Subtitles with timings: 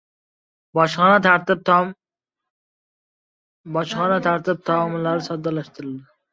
[0.77, 1.19] Bojxona
[4.29, 6.03] tartib- taomillari soddalashtiriladi